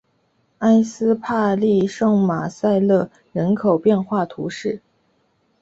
[0.57, 4.81] 埃斯帕利圣马塞勒人口变化图示